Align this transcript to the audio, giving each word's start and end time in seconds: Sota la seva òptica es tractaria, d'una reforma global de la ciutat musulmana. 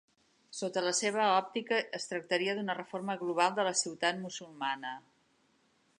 Sota 0.59 0.81
la 0.85 0.93
seva 0.99 1.27
òptica 1.33 1.81
es 1.99 2.09
tractaria, 2.13 2.57
d'una 2.61 2.77
reforma 2.81 3.19
global 3.23 3.55
de 3.61 3.69
la 3.71 3.77
ciutat 3.85 4.21
musulmana. 4.27 4.99